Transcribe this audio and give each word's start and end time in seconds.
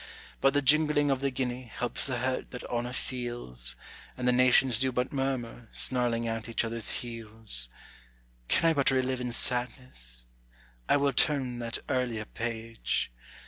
But 0.41 0.55
the 0.55 0.63
jingling 0.63 1.11
of 1.11 1.19
the 1.19 1.29
guinea 1.29 1.65
helps 1.75 2.07
the 2.07 2.17
hurt 2.17 2.49
that 2.49 2.63
honor 2.71 2.91
feels, 2.91 3.75
And 4.17 4.27
the 4.27 4.31
nations 4.31 4.79
do 4.79 4.91
but 4.91 5.13
murmur, 5.13 5.69
snarling 5.71 6.27
at 6.27 6.49
each 6.49 6.65
other's 6.65 6.89
heels. 6.89 7.69
Can 8.47 8.67
I 8.67 8.73
but 8.73 8.89
relive 8.89 9.21
in 9.21 9.31
sadness? 9.31 10.25
I 10.89 10.97
will 10.97 11.13
turn 11.13 11.59
that 11.59 11.77
earlier 11.87 12.25
page. 12.25 13.11